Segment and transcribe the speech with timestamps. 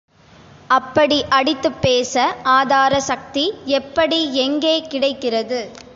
[0.69, 2.15] அப்படி அடித்துப் பேச
[2.51, 3.45] ஆதார சக்தி
[3.73, 5.61] எப்படி எங்கே கிடைக்கிறது?